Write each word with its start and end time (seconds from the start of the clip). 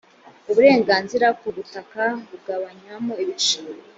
uburenganzira 0.49 1.27
ku 1.39 1.47
butaka 1.55 2.03
bugabanywamo 2.29 3.13
ibice 3.23 3.57